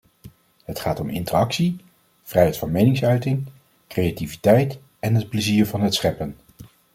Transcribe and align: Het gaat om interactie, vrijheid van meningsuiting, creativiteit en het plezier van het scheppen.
Het 0.65 0.79
gaat 0.79 0.99
om 0.99 1.09
interactie, 1.09 1.77
vrijheid 2.21 2.57
van 2.57 2.71
meningsuiting, 2.71 3.47
creativiteit 3.87 4.79
en 4.99 5.15
het 5.15 5.29
plezier 5.29 5.65
van 5.65 5.81
het 5.81 5.93
scheppen. 5.93 6.35